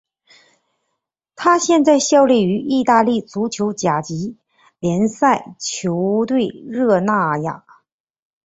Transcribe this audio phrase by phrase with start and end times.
[1.35, 4.35] 他现在效力于意大利足球甲级
[4.79, 7.63] 联赛球队热那亚。